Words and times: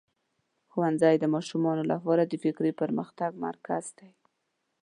ښوونځی 0.71 1.15
د 1.19 1.25
ماشومانو 1.35 1.83
لپاره 1.91 2.23
د 2.25 2.33
فکري 2.43 2.71
پرمختګ 2.81 3.31
مرکز 3.45 3.83
دی. 3.97 4.11